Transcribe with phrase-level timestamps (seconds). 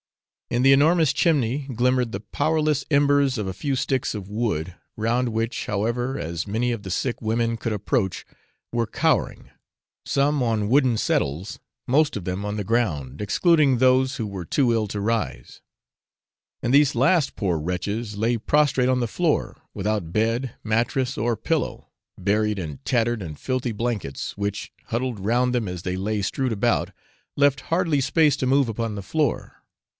[0.49, 5.29] In the enormous chimney glimmered the powerless embers of a few sticks of wood, round
[5.29, 8.25] which, however, as many of the sick women as could approach,
[8.73, 9.51] were cowering;
[10.05, 14.73] some on wooden settles, most of them on the ground, excluding those who were too
[14.73, 15.61] ill to rise;
[16.63, 21.89] and these last poor wretches lay prostrate on the floor, without bed, mattress, or pillow,
[22.17, 26.91] buried in tattered and filthy blankets, which, huddled round them as they lay strewed about,
[27.37, 29.61] left hardly space to move upon the floor.